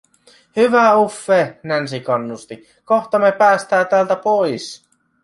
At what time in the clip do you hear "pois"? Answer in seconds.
4.15-4.89